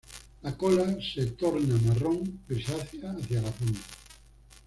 La 0.41 0.57
cola 0.57 0.97
se 0.99 1.27
torna 1.35 1.75
marrón 1.77 2.39
grisácea 2.47 3.11
hacia 3.11 3.39
la 3.43 3.51
punta. 3.51 3.81